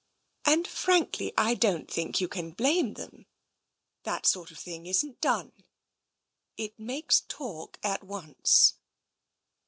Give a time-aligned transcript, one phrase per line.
[0.45, 3.27] And, frankly, I don't think you can blame them.
[4.01, 5.51] That sort of thing isn't done.
[6.57, 8.73] It makes talk at once."